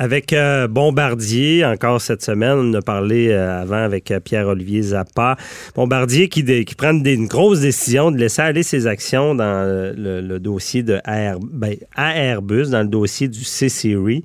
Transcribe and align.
Avec 0.00 0.32
euh, 0.32 0.66
Bombardier, 0.66 1.62
encore 1.62 2.00
cette 2.00 2.22
semaine, 2.22 2.56
on 2.56 2.72
a 2.72 2.80
parlé 2.80 3.28
euh, 3.28 3.60
avant 3.60 3.82
avec 3.82 4.10
euh, 4.10 4.18
Pierre-Olivier 4.18 4.80
Zappa. 4.80 5.36
Bombardier 5.74 6.30
qui, 6.30 6.42
qui 6.64 6.74
prend 6.74 6.94
une 6.94 7.26
grosse 7.26 7.60
décision 7.60 8.10
de 8.10 8.16
laisser 8.16 8.40
aller 8.40 8.62
ses 8.62 8.86
actions 8.86 9.34
dans 9.34 9.62
le, 9.94 10.38
dossier 10.38 10.82
de 10.82 11.00
AR, 11.04 11.38
ben, 11.40 11.76
Airbus, 11.98 12.70
dans 12.70 12.80
le 12.80 12.88
dossier 12.88 13.28
du 13.28 13.44
C-Series. 13.44 14.22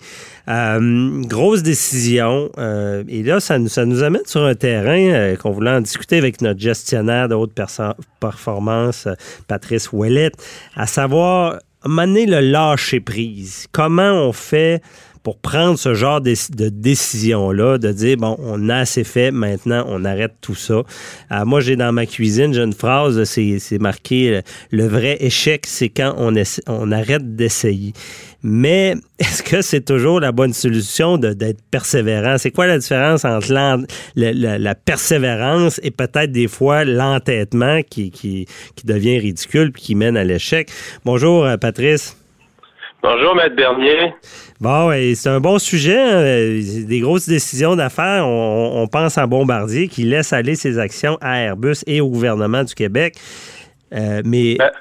grosse 0.47 1.61
décision. 1.61 2.49
et 3.09 3.23
là, 3.23 3.41
ça 3.41 3.59
nous, 3.59 3.67
ça 3.67 3.83
nous 3.85 4.01
amène 4.01 4.25
sur 4.25 4.45
un 4.45 4.55
terrain 4.55 5.35
qu'on 5.35 5.51
voulait 5.51 5.71
en 5.71 5.81
discuter 5.81 6.17
avec 6.17 6.41
notre 6.41 6.61
gestionnaire 6.61 7.27
de 7.27 7.35
haute 7.35 7.51
performance, 8.21 9.09
Patrice 9.49 9.91
Ouellette, 9.91 10.35
à 10.77 10.87
savoir 10.87 11.59
mener 11.85 12.27
le 12.27 12.39
lâcher 12.39 13.01
prise. 13.01 13.67
Comment 13.73 14.13
on 14.13 14.31
fait 14.31 14.81
pour 15.25 15.39
prendre 15.39 15.79
ce 15.79 15.95
genre 15.95 16.21
de, 16.21 16.35
décision-là, 16.69 17.79
de 17.79 17.91
dire, 17.91 18.15
bon, 18.17 18.37
on 18.39 18.69
a 18.69 18.77
assez 18.77 19.03
fait, 19.03 19.31
maintenant, 19.31 19.83
on 19.87 20.05
arrête 20.05 20.33
tout 20.39 20.53
ça. 20.53 20.83
Euh, 21.31 21.45
moi, 21.45 21.61
j'ai 21.61 21.75
dans 21.75 21.91
ma 21.91 22.05
cuisine, 22.05 22.53
j'ai 22.53 22.61
une 22.61 22.73
phrase, 22.73 23.23
c'est 23.23 23.79
marqué, 23.79 24.41
le 24.69 24.87
vrai 24.87 25.17
échec, 25.21 25.65
c'est 25.65 25.89
quand 25.89 26.13
on, 26.19 26.91
arrête 26.91 27.35
d'essayer. 27.35 27.93
Mais 28.43 28.93
est-ce 29.19 29.41
que 29.41 29.63
c'est 29.63 29.83
toujours 29.83 30.19
la 30.19 30.31
bonne 30.31 30.53
solution 30.53 31.17
d'être 31.17 31.63
persévérant? 31.71 32.37
C'est 32.37 32.51
quoi 32.51 32.67
la 32.67 32.77
différence 32.77 33.25
entre 33.25 33.51
la, 34.15 34.75
persévérance 34.75 35.79
et 35.81 35.89
peut-être 35.89 36.31
des 36.31 36.47
fois 36.47 36.85
l'entêtement 36.85 37.81
qui, 37.81 38.11
qui, 38.11 38.45
qui, 38.75 38.85
devient 38.85 39.17
ridicule 39.17 39.71
puis 39.71 39.81
qui 39.81 39.95
mène 39.95 40.17
à 40.17 40.23
l'échec? 40.23 40.69
Bonjour, 41.03 41.45
euh, 41.45 41.57
Patrice. 41.57 42.15
Bonjour, 43.01 43.35
Maître 43.35 43.55
Bernier. 43.55 44.13
Bon, 44.61 44.91
c'est 45.15 45.29
un 45.29 45.41
bon 45.41 45.59
sujet. 45.59 45.99
Hein. 45.99 46.59
Des 46.87 46.99
grosses 47.01 47.27
décisions 47.27 47.75
d'affaires. 47.75 48.25
On, 48.25 48.87
pense 48.87 49.17
à 49.17 49.27
Bombardier 49.27 49.89
qui 49.89 50.03
laisse 50.03 50.31
aller 50.31 50.55
ses 50.55 50.79
actions 50.79 51.17
à 51.21 51.39
Airbus 51.39 51.83
et 51.87 51.99
au 51.99 52.07
gouvernement 52.07 52.63
du 52.63 52.73
Québec. 52.73 53.15
Euh, 53.93 54.21
mais... 54.25 54.55
Ben, 54.57 54.71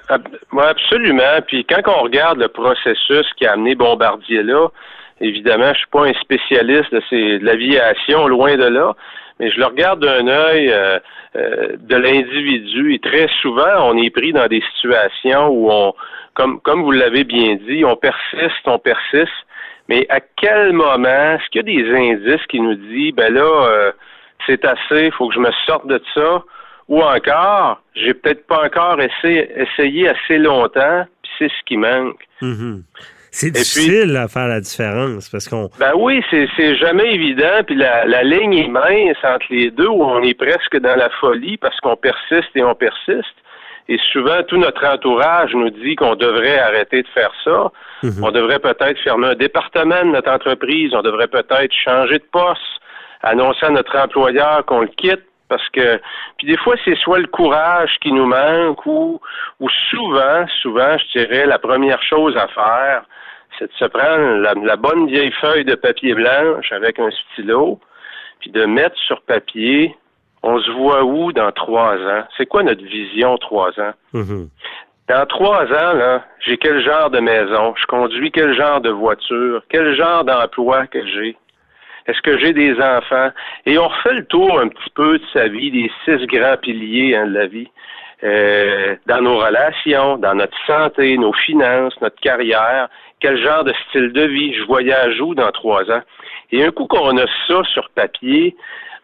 absolument. 0.58 1.41
Puis 1.47 1.64
quand 1.64 1.83
on 1.86 2.02
regarde 2.02 2.39
le 2.39 2.48
processus 2.48 3.27
qui 3.36 3.47
a 3.47 3.52
amené 3.52 3.75
Bombardier 3.75 4.42
là, 4.42 4.69
évidemment, 5.20 5.72
je 5.72 5.78
suis 5.78 5.91
pas 5.91 6.06
un 6.06 6.14
spécialiste 6.14 6.92
de, 6.92 7.39
de 7.39 7.45
l'aviation, 7.45 8.28
loin 8.28 8.56
de 8.56 8.67
là, 8.67 8.95
mais 9.41 9.50
je 9.50 9.58
le 9.58 9.67
regarde 9.67 10.00
d'un 10.00 10.28
œil 10.28 10.70
euh, 10.70 10.98
euh, 11.36 11.77
de 11.78 11.97
l'individu 11.97 12.95
et 12.95 12.98
très 13.00 13.28
souvent, 13.42 13.91
on 13.91 14.00
est 14.00 14.11
pris 14.11 14.33
dans 14.33 14.47
des 14.47 14.62
situations 14.77 15.48
où 15.48 15.70
on, 15.70 15.95
comme, 16.34 16.61
comme 16.61 16.83
vous 16.83 16.92
l'avez 16.92 17.25
bien 17.25 17.56
dit, 17.69 17.84
on 17.84 17.97
persiste, 17.97 18.67
on 18.67 18.78
persiste, 18.78 19.33
mais 19.88 20.06
à 20.08 20.20
quel 20.20 20.72
moment, 20.72 21.34
est-ce 21.34 21.48
qu'il 21.50 21.68
y 21.68 21.82
a 21.82 21.84
des 21.84 21.96
indices 21.96 22.46
qui 22.48 22.60
nous 22.60 22.74
disent, 22.74 23.14
ben 23.14 23.32
là, 23.32 23.66
euh, 23.68 23.92
c'est 24.46 24.64
assez, 24.64 25.06
il 25.06 25.12
faut 25.12 25.28
que 25.28 25.34
je 25.34 25.40
me 25.40 25.50
sorte 25.66 25.86
de 25.86 26.00
ça, 26.14 26.42
ou 26.88 27.02
encore, 27.02 27.82
j'ai 27.94 28.14
peut-être 28.14 28.46
pas 28.46 28.64
encore 28.64 29.00
essayé, 29.00 29.50
essayé 29.56 30.08
assez 30.08 30.38
longtemps, 30.38 31.06
puis 31.22 31.32
c'est 31.38 31.48
ce 31.48 31.64
qui 31.66 31.77
manque. 31.77 32.20
Mm-hmm. 32.42 32.82
C'est 33.34 33.50
difficile 33.50 34.16
à 34.16 34.28
faire 34.28 34.46
la 34.46 34.60
différence 34.60 35.28
parce 35.28 35.48
qu'on. 35.48 35.68
Ben 35.80 35.90
oui, 35.96 36.22
c'est 36.30 36.77
jamais 36.77 37.14
évident. 37.14 37.64
Puis 37.66 37.74
la, 37.74 38.05
la 38.05 38.22
ligne 38.22 38.55
est 38.55 38.68
mince 38.68 39.16
entre 39.24 39.46
les 39.50 39.72
deux 39.72 39.88
où 39.88 40.05
on 40.05 40.22
est 40.22 40.34
presque 40.34 40.78
dans 40.78 40.94
la 40.94 41.10
folie 41.18 41.56
parce 41.56 41.77
qu'on 41.80 41.96
persiste 41.96 42.50
et 42.55 42.62
on 42.62 42.77
persiste. 42.77 43.34
Et 43.88 43.98
souvent, 44.12 44.42
tout 44.44 44.56
notre 44.56 44.84
entourage 44.86 45.54
nous 45.54 45.70
dit 45.70 45.94
qu'on 45.96 46.14
devrait 46.14 46.58
arrêter 46.58 47.02
de 47.02 47.08
faire 47.08 47.32
ça. 47.44 47.70
Mhm. 48.02 48.24
On 48.24 48.30
devrait 48.30 48.58
peut-être 48.58 48.98
fermer 49.00 49.28
un 49.28 49.34
département 49.34 50.02
de 50.04 50.10
notre 50.10 50.30
entreprise. 50.30 50.94
On 50.94 51.02
devrait 51.02 51.28
peut-être 51.28 51.72
changer 51.72 52.18
de 52.18 52.24
poste, 52.32 52.60
annoncer 53.22 53.66
à 53.66 53.70
notre 53.70 53.96
employeur 53.98 54.64
qu'on 54.64 54.80
le 54.80 54.88
quitte 54.88 55.24
parce 55.48 55.68
que 55.70 56.00
puis 56.38 56.46
des 56.46 56.56
fois 56.56 56.74
c'est 56.84 56.96
soit 56.96 57.18
le 57.18 57.27
courage 57.27 57.98
qui 58.00 58.10
nous 58.10 58.24
manque 58.24 58.84
ou 58.86 59.20
ou 59.61 59.68
souvent 59.90 60.46
souvent 60.62 60.96
je 60.96 61.18
dirais 61.18 61.44
la 61.44 61.58
première 61.58 62.02
chose 62.02 62.34
à 62.36 62.48
faire 62.48 63.05
c'est 63.58 63.67
de 63.67 63.77
se 63.78 63.84
prendre 63.84 64.39
la, 64.39 64.55
la, 64.55 64.77
bonne 64.77 65.06
vieille 65.06 65.33
feuille 65.33 65.67
de 65.67 65.74
papier 65.74 66.14
blanche 66.14 66.73
avec 66.73 66.98
un 66.98 67.11
stylo 67.11 67.78
puis 68.40 68.50
de 68.50 68.64
mettre 68.64 68.96
sur 68.98 69.20
papier 69.23 69.94
on 70.46 70.60
se 70.60 70.70
voit 70.72 71.02
où 71.05 71.32
dans 71.32 71.50
trois 71.52 71.96
ans? 71.96 72.24
C'est 72.36 72.44
quoi 72.44 72.62
notre 72.62 72.84
vision 72.84 73.38
trois 73.38 73.70
ans? 73.80 73.94
Mm-hmm. 74.12 74.48
Dans 75.08 75.27
trois 75.27 75.64
ans, 75.64 75.94
là, 75.94 76.24
j'ai 76.40 76.58
quel 76.58 76.84
genre 76.84 77.08
de 77.08 77.18
maison? 77.18 77.74
Je 77.77 77.86
conduis 77.86 78.30
quel 78.30 78.55
genre 78.55 78.82
de 78.82 78.90
voiture? 78.90 79.62
Quel 79.70 79.96
genre 79.96 80.22
d'emploi 80.22 80.86
que 80.86 81.05
j'ai? 81.06 81.36
Est-ce 82.06 82.20
que 82.20 82.38
j'ai 82.38 82.52
des 82.52 82.78
enfants? 82.78 83.30
Et 83.64 83.78
on 83.78 83.88
refait 83.88 84.12
le 84.12 84.27
tour 84.27 84.60
un 84.60 84.68
petit 84.68 84.90
peu 84.94 85.18
de 85.18 85.24
sa 85.32 85.48
vie, 85.48 85.70
des 85.70 85.90
six 86.05 86.27
grands 86.27 86.58
piliers 86.58 87.16
hein, 87.16 87.26
de 87.26 87.32
la 87.32 87.46
vie. 87.46 87.70
Euh, 88.22 88.96
dans 89.06 89.22
nos 89.22 89.38
relations, 89.38 90.18
dans 90.18 90.34
notre 90.34 90.56
santé, 90.66 91.16
nos 91.16 91.32
finances, 91.32 91.98
notre 92.02 92.20
carrière, 92.20 92.88
quel 93.20 93.42
genre 93.42 93.64
de 93.64 93.72
style 93.88 94.12
de 94.12 94.24
vie, 94.24 94.55
je 94.55 94.64
voyage 94.64 95.18
où 95.22 95.34
dans 95.34 95.50
trois 95.52 95.90
ans? 95.90 96.02
Et 96.52 96.62
un 96.62 96.70
coup 96.70 96.86
qu'on 96.86 97.16
a 97.16 97.26
ça 97.46 97.62
sur 97.64 97.88
papier, 97.94 98.55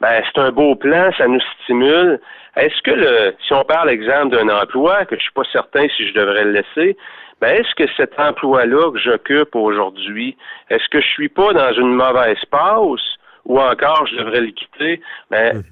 ben 0.00 0.22
c'est 0.24 0.40
un 0.40 0.50
beau 0.50 0.74
plan, 0.74 1.10
ça 1.16 1.26
nous 1.26 1.40
stimule. 1.62 2.20
Est-ce 2.56 2.82
que 2.82 2.90
le, 2.90 3.34
si 3.46 3.52
on 3.52 3.64
parle 3.64 3.90
exemple 3.90 4.36
d'un 4.36 4.48
emploi, 4.48 5.04
que 5.04 5.16
je 5.16 5.22
suis 5.22 5.32
pas 5.32 5.44
certain 5.52 5.86
si 5.96 6.08
je 6.08 6.14
devrais 6.14 6.44
le 6.44 6.52
laisser, 6.52 6.96
ben 7.40 7.60
est-ce 7.60 7.74
que 7.74 7.90
cet 7.96 8.18
emploi-là 8.18 8.90
que 8.92 8.98
j'occupe 8.98 9.54
aujourd'hui, 9.54 10.36
est-ce 10.68 10.88
que 10.88 11.00
je 11.00 11.06
suis 11.06 11.28
pas 11.28 11.52
dans 11.52 11.72
une 11.72 11.94
mauvaise 11.94 12.44
passe 12.50 13.16
ou 13.44 13.58
encore 13.58 14.06
je 14.06 14.16
devrais 14.16 14.40
le 14.40 14.50
quitter? 14.50 15.00
Ben, 15.30 15.56
mhm. 15.56 15.64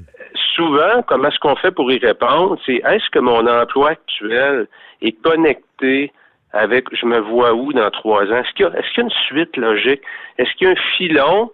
souvent, 0.57 1.03
comment 1.07 1.29
est-ce 1.29 1.39
qu'on 1.39 1.57
fait 1.57 1.71
pour 1.71 1.91
y 1.93 1.99
répondre? 1.99 2.59
C'est 2.65 2.81
est-ce 2.85 3.11
que 3.11 3.19
mon 3.19 3.47
emploi 3.47 3.91
actuel 3.91 4.67
est 5.03 5.21
connecté 5.23 6.13
avec 6.53 6.87
je 6.95 7.05
me 7.05 7.19
vois 7.19 7.53
où 7.53 7.73
dans 7.73 7.91
trois 7.91 8.25
ans? 8.25 8.37
Est-ce 8.39 8.53
qu'il 8.55 8.67
y, 8.67 8.69
est-ce 8.69 8.95
qu'il 8.95 8.99
y 8.99 9.01
a 9.01 9.05
une 9.05 9.11
suite 9.27 9.57
logique? 9.57 10.03
Est-ce 10.39 10.51
qu'il 10.55 10.69
y 10.69 10.71
a 10.71 10.73
un 10.73 10.97
filon 10.97 11.51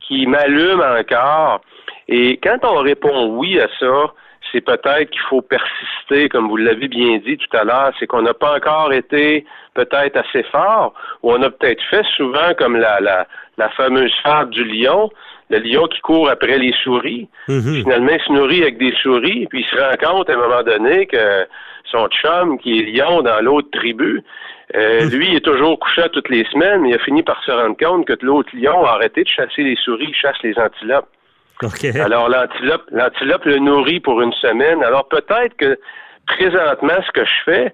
qui 0.00 0.26
m'allume 0.26 0.82
encore? 0.82 1.62
Et 2.08 2.38
quand 2.42 2.58
on 2.62 2.78
répond 2.78 3.36
oui 3.36 3.60
à 3.60 3.68
ça, 3.78 4.12
c'est 4.52 4.60
peut-être 4.60 5.10
qu'il 5.10 5.22
faut 5.28 5.42
persister, 5.42 6.28
comme 6.28 6.48
vous 6.48 6.56
l'avez 6.56 6.88
bien 6.88 7.18
dit 7.18 7.38
tout 7.38 7.56
à 7.56 7.64
l'heure, 7.64 7.92
c'est 7.98 8.06
qu'on 8.06 8.22
n'a 8.22 8.34
pas 8.34 8.56
encore 8.56 8.92
été 8.92 9.44
peut-être 9.74 10.16
assez 10.16 10.42
fort, 10.44 10.94
ou 11.22 11.32
on 11.32 11.42
a 11.42 11.50
peut-être 11.50 11.82
fait 11.90 12.04
souvent 12.16 12.54
comme 12.56 12.76
la, 12.76 13.00
la, 13.00 13.26
la 13.58 13.68
fameuse 13.70 14.12
fable 14.22 14.50
du 14.50 14.64
lion, 14.64 15.10
le 15.50 15.58
lion 15.58 15.86
qui 15.88 16.00
court 16.00 16.28
après 16.28 16.58
les 16.58 16.74
souris. 16.84 17.28
Mhm. 17.48 17.82
Finalement, 17.82 18.12
il 18.12 18.20
se 18.20 18.32
nourrit 18.32 18.62
avec 18.62 18.78
des 18.78 18.94
souris, 19.02 19.46
puis 19.46 19.60
il 19.60 19.66
se 19.66 19.82
rend 19.82 19.96
compte 19.96 20.30
à 20.30 20.34
un 20.34 20.36
moment 20.36 20.62
donné 20.62 21.06
que 21.06 21.46
son 21.90 22.06
chum, 22.08 22.58
qui 22.58 22.78
est 22.78 22.82
lion 22.82 23.22
dans 23.22 23.40
l'autre 23.40 23.68
tribu, 23.72 24.22
euh, 24.74 25.04
mhm. 25.04 25.10
lui, 25.10 25.28
il 25.28 25.36
est 25.36 25.44
toujours 25.44 25.78
couché 25.78 26.02
toutes 26.12 26.28
les 26.28 26.44
semaines, 26.46 26.82
mais 26.82 26.90
il 26.90 26.94
a 26.94 26.98
fini 26.98 27.22
par 27.22 27.42
se 27.44 27.50
rendre 27.50 27.76
compte 27.76 28.06
que 28.06 28.14
l'autre 28.24 28.50
lion 28.54 28.84
a 28.84 28.92
arrêté 28.92 29.22
de 29.22 29.28
chasser 29.28 29.62
les 29.62 29.76
souris, 29.76 30.06
il 30.08 30.14
chasse 30.14 30.36
les 30.42 30.58
antilopes. 30.58 31.08
Alors, 32.00 32.28
l'antilope, 32.28 32.84
l'antilope 32.90 33.44
le 33.44 33.58
nourrit 33.58 34.00
pour 34.00 34.20
une 34.20 34.32
semaine. 34.34 34.82
Alors, 34.82 35.08
peut-être 35.08 35.56
que 35.56 35.78
présentement, 36.26 37.00
ce 37.06 37.12
que 37.12 37.24
je 37.24 37.42
fais, 37.44 37.72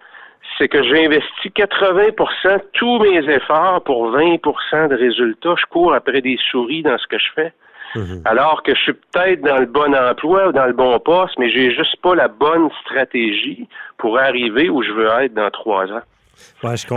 c'est 0.59 0.69
que 0.69 0.83
j'investis 0.83 1.53
80 1.55 2.09
de 2.09 2.63
tous 2.73 2.99
mes 2.99 3.35
efforts 3.35 3.83
pour 3.85 4.13
20% 4.15 4.89
de 4.89 4.97
résultats. 4.97 5.55
Je 5.59 5.67
cours 5.67 5.95
après 5.95 6.21
des 6.21 6.39
souris 6.51 6.83
dans 6.83 6.99
ce 6.99 7.07
que 7.07 7.19
je 7.19 7.27
fais. 7.35 7.53
Mhm. 7.95 8.23
Alors 8.25 8.63
que 8.63 8.75
je 8.75 8.81
suis 8.81 8.93
peut-être 8.93 9.43
dans 9.43 9.59
le 9.59 9.67
bon 9.67 9.95
emploi 9.95 10.49
ou 10.49 10.53
dans 10.53 10.67
le 10.67 10.73
bon 10.73 10.99
poste, 11.01 11.35
mais 11.39 11.51
j'ai 11.51 11.75
juste 11.75 11.97
pas 12.03 12.15
la 12.15 12.29
bonne 12.29 12.69
stratégie 12.83 13.69
pour 13.99 14.19
arriver 14.19 14.69
où 14.69 14.83
je 14.83 14.93
veux 14.93 15.09
être 15.23 15.35
dans 15.35 15.51
trois 15.51 15.87
ans. 15.87 16.03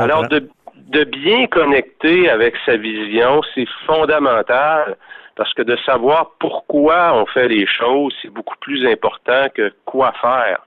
Alors, 0.04 0.28
de, 0.28 0.48
de 0.90 1.04
bien 1.04 1.48
connecter 1.48 2.30
avec 2.30 2.56
sa 2.66 2.78
vision, 2.78 3.42
c'est 3.56 3.68
fondamental 3.86 4.98
parce 5.36 5.54
que 5.54 5.62
de 5.62 5.76
savoir 5.86 6.32
pourquoi 6.40 7.14
on 7.16 7.26
fait 7.26 7.48
les 7.48 7.66
choses, 7.66 8.14
c'est 8.22 8.30
beaucoup 8.30 8.58
plus 8.60 8.86
important 8.88 9.48
que 9.54 9.74
quoi 9.86 10.14
faire. 10.22 10.66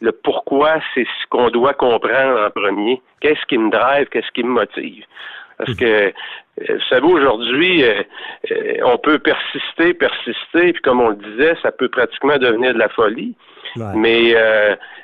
Le 0.00 0.10
pourquoi, 0.10 0.80
c'est 0.94 1.04
ce 1.04 1.26
qu'on 1.30 1.50
doit 1.50 1.74
comprendre 1.74 2.40
en 2.40 2.50
premier. 2.50 3.00
Qu'est-ce 3.20 3.46
qui 3.46 3.56
me 3.56 3.70
drive, 3.70 4.06
qu'est-ce 4.06 4.32
qui 4.32 4.42
me 4.42 4.50
motive? 4.50 5.04
Parce 5.58 5.78
que, 5.78 5.84
euh, 5.84 6.12
vous 6.58 6.84
savez, 6.88 7.06
aujourd'hui, 7.06 7.84
euh, 7.84 8.02
euh, 8.50 8.78
on 8.84 8.98
peut 8.98 9.18
persister, 9.18 9.94
persister, 9.94 10.72
puis 10.72 10.82
comme 10.82 11.00
on 11.00 11.10
le 11.10 11.16
disait, 11.16 11.54
ça 11.62 11.70
peut 11.70 11.88
pratiquement 11.88 12.36
devenir 12.38 12.74
de 12.74 12.78
la 12.78 12.88
folie. 12.88 13.34
Mais 13.94 14.34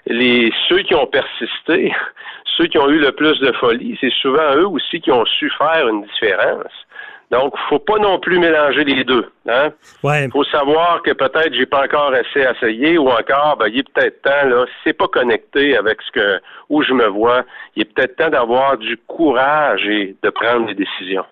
les 0.06 0.52
ceux 0.68 0.80
qui 0.80 0.94
ont 0.94 1.06
persisté, 1.06 1.94
ceux 2.56 2.66
qui 2.66 2.78
ont 2.78 2.88
eu 2.88 2.98
le 2.98 3.12
plus 3.12 3.38
de 3.40 3.52
folie, 3.52 3.96
c'est 4.00 4.12
souvent 4.12 4.56
eux 4.56 4.66
aussi 4.66 5.00
qui 5.00 5.10
ont 5.10 5.24
su 5.24 5.50
faire 5.58 5.88
une 5.88 6.02
différence. 6.02 6.72
Donc, 7.30 7.54
faut 7.68 7.78
pas 7.78 7.98
non 7.98 8.18
plus 8.18 8.38
mélanger 8.38 8.84
les 8.84 9.04
deux. 9.04 9.30
Hein? 9.46 9.70
Ouais. 10.02 10.28
Faut 10.32 10.44
savoir 10.44 11.02
que 11.02 11.12
peut-être 11.12 11.52
j'ai 11.52 11.66
pas 11.66 11.84
encore 11.84 12.12
assez 12.12 12.40
essayé 12.40 12.96
ou 12.96 13.08
encore, 13.10 13.56
ben, 13.58 13.66
il 13.68 13.80
est 13.80 13.92
peut-être 13.92 14.22
temps, 14.22 14.48
là, 14.48 14.64
si 14.66 14.72
c'est 14.84 14.92
pas 14.94 15.08
connecté 15.08 15.76
avec 15.76 15.98
ce 16.02 16.12
que 16.12 16.40
où 16.70 16.82
je 16.82 16.92
me 16.94 17.06
vois, 17.06 17.44
il 17.76 17.82
est 17.82 17.84
peut-être 17.84 18.16
temps 18.16 18.30
d'avoir 18.30 18.78
du 18.78 18.96
courage 19.06 19.86
et 19.86 20.16
de 20.22 20.30
prendre 20.30 20.66
des 20.66 20.74
décisions. 20.74 21.24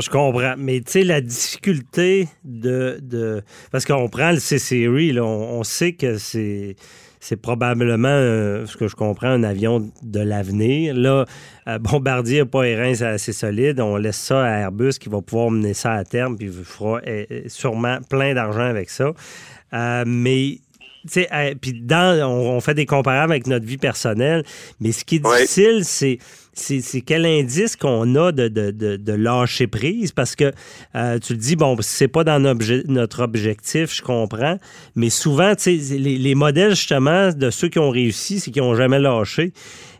Je 0.00 0.10
comprends. 0.10 0.54
Mais 0.58 0.80
tu 0.80 0.92
sais, 0.92 1.04
la 1.04 1.20
difficulté 1.20 2.28
de. 2.44 2.98
de... 3.02 3.42
Parce 3.70 3.84
qu'on 3.84 4.08
prend 4.08 4.32
le 4.32 4.38
C-Series, 4.38 5.18
on, 5.20 5.62
sait 5.64 5.92
que 5.92 6.18
c'est. 6.18 6.76
C'est 7.20 7.36
probablement, 7.36 8.08
euh, 8.08 8.66
ce 8.66 8.76
que 8.76 8.86
je 8.86 8.94
comprends, 8.94 9.28
un 9.28 9.44
avion 9.44 9.90
de 10.02 10.20
l'avenir. 10.20 10.94
Là, 10.94 11.24
euh, 11.68 11.78
Bombardier 11.78 12.40
n'a 12.40 12.44
pas 12.44 12.64
c'est 12.94 13.06
assez 13.06 13.32
solide. 13.32 13.80
On 13.80 13.96
laisse 13.96 14.18
ça 14.18 14.44
à 14.44 14.58
Airbus 14.58 14.98
qui 15.00 15.08
va 15.08 15.22
pouvoir 15.22 15.50
mener 15.50 15.72
ça 15.72 15.92
à 15.92 16.04
terme, 16.04 16.36
puis 16.36 16.50
fera 16.52 17.00
sûrement 17.46 17.96
plein 18.10 18.34
d'argent 18.34 18.66
avec 18.66 18.90
ça. 18.90 19.14
mais 20.04 20.58
puis 21.60 21.72
dans, 21.80 22.30
on, 22.30 22.60
fait 22.60 22.74
des 22.74 22.86
comparables 22.86 23.32
avec 23.32 23.46
notre 23.46 23.66
vie 23.66 23.78
personnelle, 23.78 24.44
mais 24.80 24.92
ce 24.92 25.04
qui 25.04 25.16
est 25.16 25.18
difficile, 25.18 25.84
c'est 25.84 26.18
c'est 26.54 27.00
quel 27.00 27.26
indice 27.26 27.76
qu'on 27.76 28.14
a 28.14 28.32
de, 28.32 28.48
de, 28.48 28.70
de, 28.70 29.12
lâcher 29.12 29.66
prise? 29.66 30.12
Parce 30.12 30.36
que 30.36 30.52
euh, 30.94 31.18
tu 31.18 31.34
le 31.34 31.38
dis, 31.38 31.56
bon, 31.56 31.76
c'est 31.80 32.08
pas 32.08 32.24
dans 32.24 32.40
notre 32.40 33.22
objectif, 33.22 33.94
je 33.94 34.02
comprends, 34.02 34.58
mais 34.94 35.10
souvent, 35.10 35.54
tu 35.54 35.78
sais, 35.78 35.98
les, 35.98 36.18
les, 36.18 36.34
modèles 36.34 36.74
justement 36.74 37.30
de 37.30 37.50
ceux 37.50 37.68
qui 37.68 37.78
ont 37.78 37.90
réussi, 37.90 38.40
c'est 38.40 38.50
qu'ils 38.50 38.62
n'ont 38.62 38.74
jamais 38.74 38.98
lâché. 38.98 39.52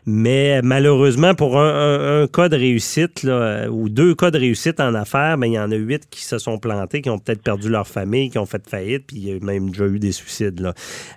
Mais 0.07 0.61
malheureusement, 0.61 1.33
pour 1.33 1.59
un, 1.59 2.27
cas 2.31 2.47
de 2.47 2.55
réussite 2.55 3.23
là, 3.23 3.67
ou 3.69 3.89
deux 3.89 4.13
cas 4.13 4.29
de 4.29 4.37
réussite 4.37 4.79
en 4.79 4.93
affaires, 4.93 5.37
ben, 5.37 5.47
il 5.47 5.53
y 5.53 5.59
en 5.59 5.71
a 5.71 5.75
huit 5.75 6.03
qui 6.11 6.23
se 6.23 6.37
sont 6.37 6.59
plantés, 6.59 7.01
qui 7.01 7.09
ont 7.09 7.17
peut-être 7.17 7.41
perdu 7.41 7.69
leur 7.69 7.87
famille, 7.87 8.29
qui 8.29 8.37
ont 8.37 8.45
fait 8.45 8.61
faillite, 8.69 9.05
puis 9.07 9.17
il 9.17 9.27
y 9.27 9.31
a 9.31 9.39
même 9.43 9.71
déjà 9.71 9.87
eu 9.87 9.97
des 9.97 10.11
suicides. 10.11 10.59
Là. 10.59 10.73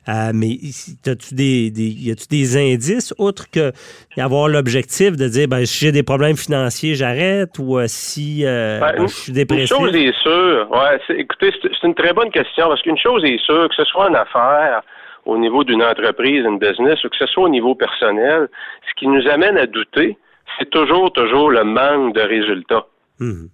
Euh, 0.08 0.32
mais 0.34 0.58
as-tu 1.06 1.34
des, 1.34 1.70
des, 1.70 1.88
y 1.88 2.10
a-tu 2.10 2.28
des 2.28 2.56
indices, 2.56 3.12
outre 3.18 3.50
que 3.50 3.72
avoir 4.16 4.48
l'objectif 4.48 5.16
de 5.16 5.27
dire 5.28 5.48
ben, 5.48 5.64
si 5.64 5.84
j'ai 5.84 5.92
des 5.92 6.02
problèmes 6.02 6.36
financiers, 6.36 6.94
j'arrête, 6.94 7.58
ou 7.58 7.78
euh, 7.78 7.84
si 7.86 8.44
euh, 8.44 8.80
ben, 8.80 9.06
je 9.06 9.06
suis 9.06 9.32
dépressif? 9.32 9.70
Une 9.70 9.86
chose 9.86 9.96
est 9.96 10.16
sûre. 10.22 10.70
Ouais, 10.70 11.00
écoutez, 11.16 11.52
c'est 11.62 11.86
une 11.86 11.94
très 11.94 12.12
bonne 12.12 12.30
question, 12.30 12.68
parce 12.68 12.82
qu'une 12.82 12.98
chose 12.98 13.24
est 13.24 13.38
sûre, 13.44 13.68
que 13.68 13.74
ce 13.74 13.84
soit 13.84 14.10
en 14.10 14.14
affaires, 14.14 14.82
au 15.26 15.38
niveau 15.38 15.64
d'une 15.64 15.82
entreprise, 15.82 16.44
une 16.44 16.58
business, 16.58 17.02
ou 17.04 17.08
que 17.08 17.16
ce 17.16 17.26
soit 17.26 17.44
au 17.44 17.48
niveau 17.48 17.74
personnel, 17.74 18.48
ce 18.88 18.94
qui 18.98 19.06
nous 19.06 19.26
amène 19.28 19.58
à 19.58 19.66
douter, 19.66 20.16
c'est 20.58 20.70
toujours, 20.70 21.12
toujours 21.12 21.50
le 21.50 21.64
manque 21.64 22.14
de 22.14 22.22
résultats. 22.22 22.86
Mhm. 23.20 23.48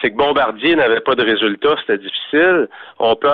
C'est 0.00 0.10
que 0.10 0.16
Bombardier 0.16 0.76
n'avait 0.76 1.00
pas 1.00 1.14
de 1.14 1.22
résultats, 1.22 1.76
c'était 1.80 1.98
difficile. 1.98 2.68
On 2.98 3.16
peut, 3.16 3.28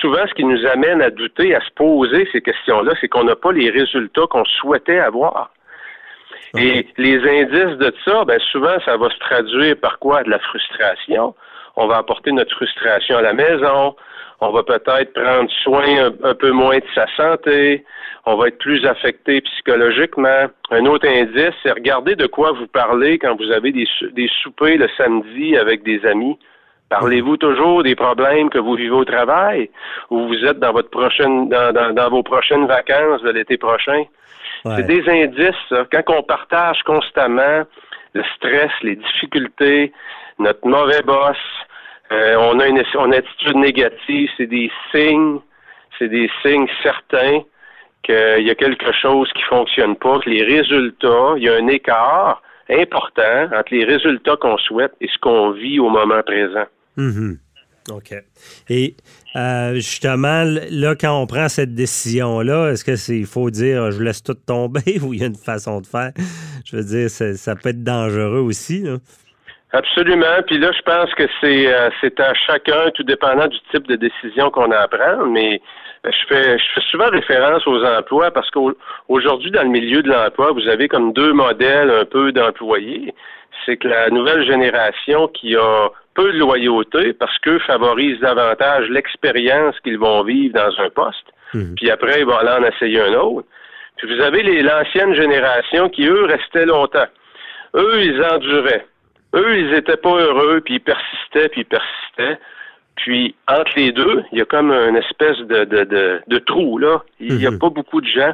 souvent, 0.00 0.26
ce 0.26 0.34
qui 0.34 0.44
nous 0.44 0.64
amène 0.66 1.02
à 1.02 1.10
douter, 1.10 1.54
à 1.54 1.60
se 1.60 1.70
poser 1.74 2.26
ces 2.32 2.40
questions-là, 2.40 2.92
c'est 3.00 3.08
qu'on 3.08 3.24
n'a 3.24 3.36
pas 3.36 3.52
les 3.52 3.70
résultats 3.70 4.26
qu'on 4.30 4.44
souhaitait 4.44 4.98
avoir. 4.98 5.50
Et 6.56 6.86
les 6.96 7.18
indices 7.18 7.78
de 7.78 7.92
ça, 8.04 8.24
ben 8.24 8.40
souvent, 8.50 8.78
ça 8.84 8.96
va 8.96 9.10
se 9.10 9.18
traduire 9.18 9.76
par 9.76 9.98
quoi? 9.98 10.22
De 10.22 10.30
la 10.30 10.38
frustration. 10.38 11.34
On 11.76 11.86
va 11.86 11.98
apporter 11.98 12.32
notre 12.32 12.54
frustration 12.54 13.18
à 13.18 13.22
la 13.22 13.34
maison 13.34 13.94
on 14.40 14.50
va 14.50 14.62
peut-être 14.62 15.12
prendre 15.14 15.50
soin 15.62 16.12
un, 16.22 16.34
peu 16.34 16.52
moins 16.52 16.78
de 16.78 16.84
sa 16.94 17.06
santé, 17.16 17.84
on 18.24 18.36
va 18.36 18.48
être 18.48 18.58
plus 18.58 18.84
affecté 18.86 19.40
psychologiquement. 19.40 20.46
Un 20.70 20.86
autre 20.86 21.08
indice, 21.08 21.54
c'est 21.62 21.72
regarder 21.72 22.14
de 22.14 22.26
quoi 22.26 22.52
vous 22.52 22.68
parlez 22.68 23.18
quand 23.18 23.36
vous 23.36 23.50
avez 23.50 23.72
des, 23.72 23.86
des 24.12 24.30
soupers 24.42 24.78
le 24.78 24.88
samedi 24.96 25.56
avec 25.56 25.82
des 25.82 26.04
amis. 26.06 26.38
Parlez-vous 26.88 27.36
toujours 27.36 27.82
des 27.82 27.96
problèmes 27.96 28.48
que 28.48 28.58
vous 28.58 28.74
vivez 28.74 28.94
au 28.94 29.04
travail 29.04 29.70
ou 30.10 30.28
vous 30.28 30.44
êtes 30.44 30.58
dans 30.58 30.72
votre 30.72 30.90
prochaine 30.90 31.48
dans, 31.48 31.94
dans, 31.94 32.08
vos 32.08 32.22
prochaines 32.22 32.66
vacances 32.66 33.22
de 33.22 33.30
l'été 33.30 33.58
prochain? 33.58 34.04
C'est 34.64 34.86
des 34.86 35.08
indices. 35.08 35.86
Quand 35.92 36.02
on 36.08 36.22
partage 36.22 36.82
constamment 36.84 37.64
le 38.14 38.22
stress, 38.36 38.70
les 38.82 38.96
difficultés, 38.96 39.92
notre 40.38 40.66
mauvais 40.66 41.02
boss, 41.02 41.36
euh, 42.10 42.36
on 42.38 42.58
a 42.58 42.66
une, 42.66 42.78
attitude 42.78 43.56
négative, 43.56 44.30
c'est 44.36 44.46
des 44.46 44.70
signes, 44.92 45.40
c'est 45.98 46.08
des 46.08 46.30
signes 46.42 46.66
certains 46.82 47.42
qu'il 48.02 48.46
y 48.46 48.50
a 48.50 48.54
quelque 48.54 48.92
chose 48.92 49.30
qui 49.34 49.42
fonctionne 49.42 49.96
pas, 49.96 50.18
que 50.20 50.30
les 50.30 50.42
résultats, 50.42 51.34
il 51.36 51.42
y 51.42 51.48
a 51.48 51.54
un 51.54 51.66
écart 51.66 52.42
important 52.70 53.48
entre 53.52 53.74
les 53.74 53.84
résultats 53.84 54.36
qu'on 54.36 54.56
souhaite 54.58 54.92
et 55.00 55.08
ce 55.08 55.18
qu'on 55.18 55.50
vit 55.50 55.80
au 55.80 55.88
moment 55.88 56.22
présent. 56.22 56.66
Mm-hmm. 56.96 57.36
OK. 57.90 58.14
Et 58.68 58.94
euh, 59.36 59.74
justement, 59.74 60.44
là, 60.44 60.94
quand 60.94 61.20
on 61.20 61.26
prend 61.26 61.48
cette 61.48 61.74
décision-là, 61.74 62.70
est-ce 62.70 62.84
que 62.84 62.96
c'est 62.96 63.18
il 63.18 63.26
faut 63.26 63.50
dire 63.50 63.90
je 63.90 64.02
laisse 64.02 64.22
tout 64.22 64.34
tomber 64.34 64.98
ou 65.02 65.14
il 65.14 65.20
y 65.20 65.22
a 65.24 65.26
une 65.26 65.34
façon 65.34 65.80
de 65.80 65.86
faire? 65.86 66.12
Je 66.64 66.76
veux 66.76 66.84
dire, 66.84 67.10
ça 67.10 67.54
peut 67.56 67.70
être 67.70 67.84
dangereux 67.84 68.40
aussi. 68.40 68.82
Là. 68.82 68.96
Absolument. 69.72 70.42
Puis 70.46 70.58
là, 70.58 70.70
je 70.72 70.82
pense 70.82 71.12
que 71.14 71.24
c'est 71.40 71.66
euh, 71.66 71.90
à 72.18 72.34
chacun, 72.46 72.90
tout 72.94 73.02
dépendant 73.02 73.48
du 73.48 73.58
type 73.70 73.86
de 73.86 73.96
décision 73.96 74.50
qu'on 74.50 74.70
a 74.70 74.78
à 74.78 74.88
prendre. 74.88 75.26
Mais 75.26 75.60
euh, 76.06 76.10
je 76.10 76.26
fais 76.26 76.58
je 76.58 76.64
fais 76.74 76.80
souvent 76.90 77.08
référence 77.10 77.66
aux 77.66 77.84
emplois 77.84 78.30
parce 78.30 78.50
qu'aujourd'hui, 78.50 79.50
dans 79.50 79.62
le 79.62 79.68
milieu 79.68 80.02
de 80.02 80.10
l'emploi, 80.10 80.52
vous 80.52 80.66
avez 80.68 80.88
comme 80.88 81.12
deux 81.12 81.34
modèles 81.34 81.90
un 81.90 82.06
peu 82.06 82.32
d'employés. 82.32 83.14
C'est 83.64 83.76
que 83.76 83.88
la 83.88 84.10
nouvelle 84.10 84.46
génération 84.46 85.28
qui 85.28 85.56
a 85.56 85.88
peu 86.14 86.32
de 86.32 86.38
loyauté 86.38 87.12
parce 87.12 87.36
qu'eux 87.38 87.60
favorisent 87.60 88.20
davantage 88.20 88.88
l'expérience 88.88 89.78
qu'ils 89.80 89.98
vont 89.98 90.22
vivre 90.24 90.54
dans 90.54 90.80
un 90.82 90.90
poste. 90.90 91.26
Mhm. 91.54 91.74
Puis 91.76 91.90
après, 91.90 92.20
ils 92.20 92.26
vont 92.26 92.36
aller 92.36 92.64
en 92.64 92.68
essayer 92.68 93.00
un 93.00 93.14
autre. 93.14 93.46
Puis 93.96 94.14
vous 94.14 94.22
avez 94.22 94.42
les 94.42 94.62
l'ancienne 94.62 95.14
génération 95.14 95.88
qui, 95.88 96.06
eux, 96.06 96.24
restaient 96.24 96.66
longtemps. 96.66 97.06
Eux, 97.74 98.02
ils 98.02 98.22
enduraient. 98.22 98.86
Eux, 99.34 99.58
ils 99.58 99.74
étaient 99.74 99.96
pas 99.96 100.14
heureux, 100.14 100.60
puis 100.64 100.74
ils 100.74 100.80
persistaient, 100.80 101.48
puis 101.48 101.62
ils 101.62 101.64
persistaient. 101.64 102.38
Puis 102.96 103.34
entre 103.46 103.72
les 103.76 103.92
deux, 103.92 104.24
il 104.32 104.38
y 104.38 104.42
a 104.42 104.44
comme 104.44 104.72
une 104.72 104.96
espèce 104.96 105.38
de, 105.38 105.64
de, 105.64 106.20
de, 106.26 106.38
trou, 106.38 106.78
là. 106.78 107.02
Il 107.20 107.36
n'y 107.36 107.46
a 107.46 107.50
mhm. 107.50 107.58
pas 107.58 107.70
beaucoup 107.70 108.00
de 108.00 108.08
gens. 108.08 108.32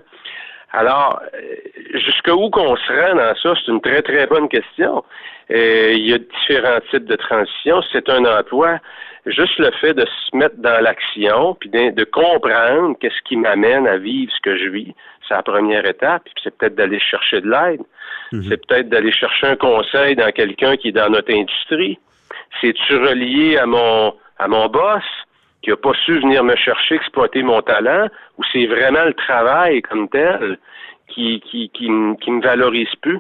Alors, 0.75 1.23
euh, 1.35 1.99
jusqu'où 2.01 2.51
qu'on 2.51 2.77
se 2.77 2.93
rend 2.93 3.15
dans 3.15 3.35
ça, 3.37 3.55
c'est 3.55 3.71
une 3.71 3.81
très, 3.81 4.03
très 4.03 4.27
bonne 4.27 4.49
question. 4.49 5.05
Euh, 5.53 5.93
il 5.93 6.09
y 6.09 6.13
a 6.13 6.19
différents 6.19 6.81
types 6.91 7.05
de 7.05 7.15
transition. 7.15 7.81
C'est 7.93 8.09
un 8.09 8.25
emploi. 8.25 8.79
Juste 9.27 9.59
le 9.59 9.71
fait 9.81 9.95
de 9.95 10.05
se 10.05 10.37
mettre 10.37 10.57
dans 10.59 10.83
l'action, 10.83 11.55
puis 11.55 11.71
de, 11.71 12.05
comprendre 12.05 12.97
qu'est-ce 13.01 13.23
qui 13.25 13.37
m'amène 13.37 13.87
à 13.87 13.97
vivre 13.97 14.31
ce 14.33 14.41
que 14.43 14.57
je 14.59 14.69
vis, 14.69 14.95
c'est 15.27 15.35
la 15.35 15.43
première 15.43 15.87
étape. 15.87 16.25
Puis 16.25 16.35
c'est 16.43 16.59
peut-être 16.59 16.75
d'aller 16.75 17.01
chercher 17.01 17.41
de 17.41 17.49
l'aide. 17.49 17.81
Mhm. 18.33 18.45
C'est 18.49 18.67
peut-être 18.67 18.89
d'aller 18.89 19.13
chercher 19.13 19.47
un 19.47 19.57
conseil 19.57 20.17
dans 20.17 20.31
quelqu'un 20.33 20.77
qui 20.77 20.89
est 20.89 20.93
dans 20.93 21.09
notre 21.09 21.33
industrie. 21.33 21.99
C'est-tu 22.61 22.97
relié 22.97 23.57
à 23.59 23.67
mon 23.67 24.15
à 24.39 24.49
mon 24.49 24.67
boss? 24.67 25.05
Qui 25.65 25.71
n'a 25.71 25.77
pas 25.77 25.95
su 26.05 26.21
venir 26.21 26.45
me 26.45 26.55
chercher, 26.57 26.97
exploiter 26.97 27.43
mon 27.43 27.63
talent, 27.63 28.09
ou 28.39 28.43
c'est 28.53 28.67
vraiment 28.67 29.05
le 29.05 29.15
travail 29.15 29.81
comme 29.83 30.09
tel 30.11 30.59
qui, 31.09 31.41
qui, 31.41 31.91
me 31.91 32.43
valorise 32.43 32.95
plus? 33.01 33.19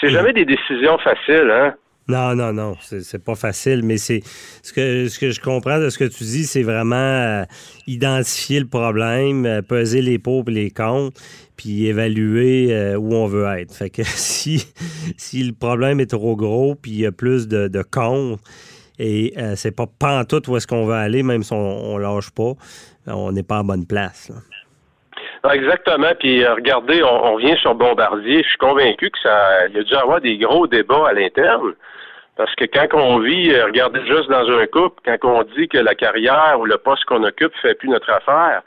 C'est 0.00 0.10
jamais 0.10 0.32
des 0.32 0.44
décisions 0.44 0.98
faciles, 0.98 1.50
hein? 1.50 1.74
Non, 2.08 2.34
non, 2.34 2.52
non, 2.52 2.74
c'est 2.80 3.24
pas 3.24 3.36
facile, 3.36 3.82
mais 3.84 3.96
c'est 3.96 4.20
ce 4.62 4.72
que, 4.72 5.06
ce 5.06 5.18
que 5.20 5.30
je 5.30 5.40
comprends 5.40 5.78
de 5.78 5.90
ce 5.90 5.98
que 5.98 6.04
tu 6.04 6.24
dis, 6.24 6.44
c'est 6.44 6.64
vraiment 6.64 6.96
euh, 6.96 7.44
identifier 7.86 8.58
le 8.58 8.66
problème, 8.66 9.46
euh, 9.46 9.62
peser 9.62 10.02
les 10.02 10.18
pour 10.18 10.48
et 10.48 10.50
les 10.50 10.70
contre, 10.72 11.20
puis 11.56 11.86
évaluer 11.86 12.74
euh, 12.74 12.96
où 12.96 13.14
on 13.14 13.26
veut 13.26 13.46
être. 13.58 13.72
Fait 13.72 13.90
que 13.90 14.02
si, 14.04 14.66
si 15.16 15.44
le 15.44 15.52
problème 15.52 16.00
est 16.00 16.10
trop 16.10 16.34
gros, 16.34 16.74
puis 16.74 16.90
il 16.90 17.00
y 17.00 17.06
a 17.06 17.12
plus 17.12 17.46
de, 17.46 17.68
de 17.68 17.82
et 19.00 19.34
c'est 19.56 19.74
pas 19.74 19.86
pantoute 19.86 20.48
où 20.48 20.56
est-ce 20.56 20.66
qu'on 20.66 20.84
veut 20.84 20.94
aller, 20.94 21.22
même 21.22 21.42
si 21.42 21.52
on, 21.52 21.94
on 21.94 21.98
lâche 21.98 22.30
pas, 22.30 22.52
on 23.06 23.32
n'est 23.32 23.42
pas 23.42 23.60
en 23.60 23.64
bonne 23.64 23.86
place. 23.86 24.30
Ah, 25.42 25.54
exactement. 25.54 26.12
Puis 26.18 26.46
regardez, 26.46 27.02
on, 27.02 27.24
on, 27.24 27.34
revient 27.34 27.56
sur 27.60 27.74
Bombardier. 27.74 28.42
Je 28.42 28.48
suis 28.48 28.58
convaincu 28.58 29.10
que 29.10 29.18
ça, 29.22 29.66
il 29.68 29.76
y 29.76 29.80
a 29.80 29.82
dû 29.82 29.94
avoir 29.94 30.20
des 30.20 30.36
gros 30.36 30.66
débats 30.66 31.08
à 31.08 31.12
l'interne. 31.14 31.74
Parce 32.36 32.54
que 32.54 32.64
quand 32.64 32.86
on 32.94 33.18
vit, 33.18 33.52
euh, 33.52 33.66
regardez 33.66 34.00
juste 34.06 34.30
dans 34.30 34.48
un 34.48 34.66
couple, 34.66 35.00
quand 35.04 35.18
on 35.28 35.42
dit 35.54 35.68
que 35.68 35.78
la 35.78 35.94
carrière 35.94 36.56
ou 36.58 36.64
le 36.64 36.78
poste 36.78 37.04
qu'on 37.04 37.22
occupe 37.22 37.52
fait 37.60 37.74
plus 37.74 37.88
notre 37.88 38.10
affaire, 38.10 38.62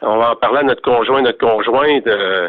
on 0.00 0.16
va 0.16 0.32
en 0.32 0.36
parler 0.36 0.58
à 0.58 0.62
notre 0.64 0.82
conjoint, 0.82 1.22
notre 1.22 1.38
conjointe. 1.38 2.06
Euh, 2.06 2.48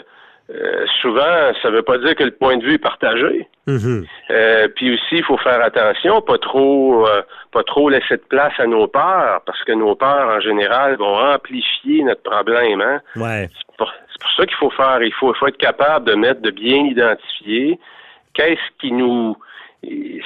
euh, 0.50 0.86
souvent, 1.02 1.54
ça 1.62 1.70
ne 1.70 1.76
veut 1.76 1.84
pas 1.84 1.98
dire 1.98 2.16
que 2.16 2.24
le 2.24 2.32
point 2.32 2.58
de 2.58 2.64
vue 2.64 2.74
est 2.74 2.78
partagé. 2.78 3.48
Mm-hmm. 3.66 4.74
puis 4.76 4.94
aussi, 4.94 5.16
il 5.16 5.24
faut 5.24 5.38
faire 5.38 5.64
attention, 5.64 6.22
pas 6.22 6.38
trop, 6.38 7.08
pas 7.54 7.64
trop 7.64 7.88
laisser 7.88 8.18
de 8.18 8.24
place 8.28 8.52
à 8.58 8.68
nos 8.68 8.88
peurs, 8.88 9.42
parce 9.46 9.64
que 9.64 9.72
nos 9.72 9.96
peurs, 9.96 10.36
en 10.36 10.42
général, 10.42 10.98
vont 10.98 11.18
amplifier 11.18 12.04
notre 12.04 12.24
problème. 12.24 12.82
Hein? 12.82 13.00
Ouais. 13.16 13.50
C'est 13.56 13.78
pour, 13.78 13.90
ça 14.36 14.46
qu'il 14.46 14.58
faut 14.58 14.70
faire. 14.72 15.02
Il 15.02 15.14
faut, 15.14 15.34
être 15.48 15.58
capable 15.58 16.08
de 16.10 16.16
mettre, 16.16 16.42
de 16.42 16.52
bien 16.52 16.86
identifier 16.86 17.80
qu'est-ce 18.34 18.80
qui 18.80 18.92
nous 18.92 19.38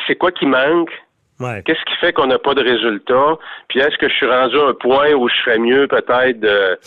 c'est 0.08 0.16
quoi 0.16 0.32
qui 0.32 0.46
manque? 0.46 0.92
Qu'est-ce 1.40 1.84
qui 1.86 1.96
fait 2.00 2.14
qu'on 2.14 2.28
n'a 2.28 2.40
pas 2.40 2.56
de 2.56 2.64
résultat? 2.64 3.38
Puis 3.68 3.80
est-ce 3.80 3.98
que 3.98 4.10
je 4.10 4.14
suis 4.14 4.26
rendu 4.26 4.58
à 4.58 4.70
un 4.70 4.74
point 4.74 5.12
où 5.14 5.30
je 5.30 5.36
ferais 5.46 5.60
mieux 5.60 5.88
peut-être 5.88 6.40
de, 6.40 6.80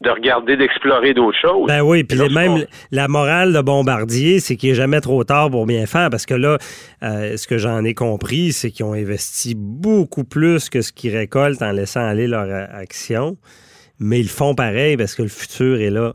de 0.00 0.10
regarder, 0.10 0.56
d'explorer 0.56 1.12
d'autres 1.12 1.38
choses. 1.38 1.66
Ben 1.66 1.82
oui, 1.82 2.04
puis 2.04 2.18
même 2.32 2.64
la 2.92 3.08
morale 3.08 3.52
de 3.52 3.60
Bombardier, 3.60 4.38
c'est 4.38 4.56
qu'il 4.56 4.70
n'est 4.70 4.76
jamais 4.76 5.00
trop 5.00 5.24
tard 5.24 5.50
pour 5.50 5.66
bien 5.66 5.86
faire, 5.86 6.08
parce 6.10 6.24
que 6.24 6.34
là, 6.34 6.58
euh, 7.02 7.36
ce 7.36 7.48
que 7.48 7.58
j'en 7.58 7.84
ai 7.84 7.94
compris, 7.94 8.52
c'est 8.52 8.70
qu'ils 8.70 8.86
ont 8.86 8.92
investi 8.92 9.54
beaucoup 9.56 10.24
plus 10.24 10.70
que 10.70 10.82
ce 10.82 10.92
qu'ils 10.92 11.16
récoltent 11.16 11.62
en 11.62 11.72
laissant 11.72 12.06
aller 12.06 12.28
leur 12.28 12.48
action, 12.72 13.36
mais 13.98 14.20
ils 14.20 14.28
font 14.28 14.54
pareil 14.54 14.96
parce 14.96 15.16
que 15.16 15.22
le 15.22 15.28
futur 15.28 15.80
est 15.80 15.90
là. 15.90 16.12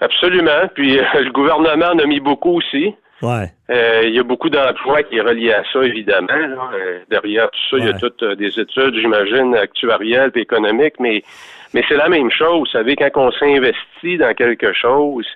Absolument, 0.00 0.68
puis 0.74 0.98
euh, 0.98 1.02
le 1.14 1.32
gouvernement 1.32 1.86
en 1.86 1.98
a 1.98 2.06
mis 2.06 2.20
beaucoup 2.20 2.58
aussi. 2.58 2.94
Ouais. 3.20 3.50
Euh, 3.70 4.02
il 4.04 4.14
y 4.14 4.18
a 4.18 4.22
beaucoup 4.22 4.48
d'emplois 4.48 5.02
qui 5.02 5.16
est 5.16 5.20
relié 5.20 5.52
à 5.52 5.64
ça, 5.72 5.82
évidemment. 5.82 6.28
derrière 7.10 7.50
tout 7.50 7.58
ça, 7.70 7.76
il 7.78 7.86
y 7.86 7.88
a 7.88 7.94
toutes 7.94 8.22
des 8.22 8.60
études, 8.60 8.94
j'imagine, 8.94 9.56
actuarielles 9.56 10.30
et 10.34 10.40
économiques, 10.40 11.00
mais 11.00 11.22
mais 11.74 11.84
c'est 11.88 11.96
la 11.96 12.08
même 12.08 12.30
chose. 12.30 12.60
Vous 12.60 12.66
savez, 12.66 12.96
quand 12.96 13.10
on 13.16 13.32
s'investit 13.32 14.16
dans 14.18 14.34
quelque 14.34 14.72
chose, 14.72 15.26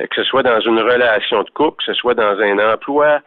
euh, 0.00 0.06
que 0.06 0.16
ce 0.16 0.24
soit 0.24 0.42
dans 0.42 0.60
une 0.60 0.78
relation 0.78 1.42
de 1.42 1.50
couple, 1.50 1.84
que 1.84 1.92
ce 1.92 1.94
soit 1.94 2.14
dans 2.14 2.38
un 2.40 2.72
emploi, 2.72 3.20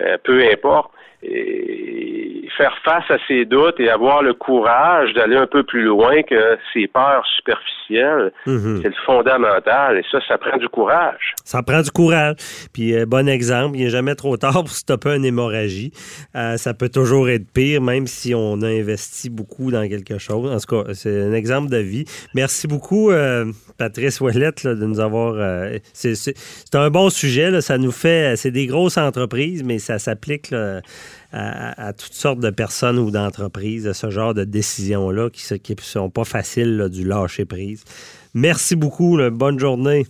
euh, 0.00 0.16
peu 0.22 0.42
importe, 0.50 0.90
et 1.22 2.43
faire 2.56 2.76
face 2.84 3.10
à 3.10 3.16
ses 3.26 3.44
doutes 3.44 3.78
et 3.80 3.90
avoir 3.90 4.22
le 4.22 4.34
courage 4.34 5.12
d'aller 5.14 5.36
un 5.36 5.46
peu 5.46 5.62
plus 5.62 5.82
loin 5.82 6.22
que 6.22 6.58
ses 6.72 6.86
peurs 6.86 7.24
superficielles, 7.36 8.32
mhm. 8.46 8.80
c'est 8.82 8.88
le 8.88 8.94
fondamental. 9.06 9.98
Et 9.98 10.02
ça, 10.10 10.18
ça 10.26 10.38
prend 10.38 10.56
du 10.56 10.68
courage. 10.68 11.34
Ça 11.44 11.62
prend 11.62 11.80
du 11.80 11.90
courage. 11.90 12.36
Puis, 12.72 12.94
euh, 12.94 13.06
bon 13.06 13.28
exemple, 13.28 13.76
il 13.76 13.84
n'est 13.84 13.90
jamais 13.90 14.14
trop 14.14 14.36
tard 14.36 14.52
pour 14.64 14.70
stopper 14.70 15.16
une 15.16 15.24
hémorragie. 15.24 15.92
Euh, 16.34 16.56
ça 16.56 16.74
peut 16.74 16.88
toujours 16.88 17.28
être 17.28 17.50
pire, 17.52 17.80
même 17.80 18.06
si 18.06 18.34
on 18.34 18.62
a 18.62 18.68
investi 18.68 19.30
beaucoup 19.30 19.70
dans 19.70 19.88
quelque 19.88 20.18
chose. 20.18 20.50
En 20.50 20.58
tout 20.58 20.84
cas, 20.84 20.94
c'est 20.94 21.22
un 21.22 21.32
exemple 21.32 21.70
de 21.70 21.78
vie. 21.78 22.04
Merci 22.34 22.66
beaucoup, 22.66 23.10
euh, 23.10 23.46
Patrice 23.78 24.20
Ouellette, 24.20 24.66
de 24.66 24.86
nous 24.86 25.00
avoir... 25.00 25.34
c'est 25.92 26.74
un 26.74 26.90
bon 26.90 27.10
sujet. 27.10 27.60
Ça 27.60 27.78
nous 27.78 27.92
fait... 27.92 28.36
C'est 28.36 28.50
des 28.50 28.66
grosses 28.66 28.98
entreprises, 28.98 29.62
mais 29.62 29.78
ça 29.78 29.98
s'applique 29.98 30.52
à, 31.34 31.92
toutes 31.92 32.12
sortes 32.12 32.38
de 32.38 32.50
personnes 32.50 32.98
ou 32.98 33.10
d'entreprises, 33.10 33.92
ce 33.92 34.10
genre 34.10 34.34
de 34.34 34.44
décisions-là 34.44 35.30
qui 35.30 35.72
ne 35.72 35.80
sont 35.80 36.10
pas 36.10 36.24
faciles 36.24 36.88
du 36.90 37.04
lâcher 37.04 37.44
prise. 37.44 37.84
Merci 38.34 38.76
beaucoup. 38.76 39.18
bonne 39.30 39.58
journée. 39.58 40.06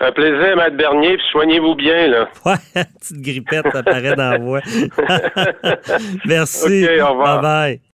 Un 0.00 0.10
plaisir, 0.10 0.56
Maître 0.56 0.76
Bernier, 0.76 1.16
soignez-vous 1.30 1.76
bien, 1.76 2.08
là. 2.08 2.28
Ouais, 2.44 2.84
petite 3.00 3.20
grippette 3.20 3.66
apparaît 3.66 4.16
dans 4.16 4.30
la 4.30 4.38
voix. 4.38 4.60
Merci. 6.26 6.86
au 7.00 7.10
revoir. 7.10 7.40
Bye 7.40 7.42
bye. 7.42 7.80